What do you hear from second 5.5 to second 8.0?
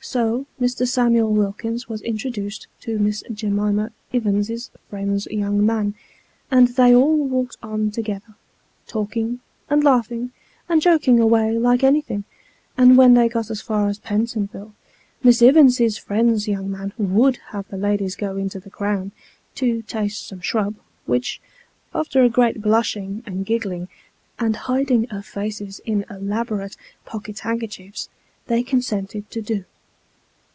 man, and they all walked on